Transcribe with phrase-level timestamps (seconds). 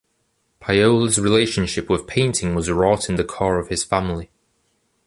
[0.59, 4.31] Piola’s relationship with painting was wrought in the core of his family.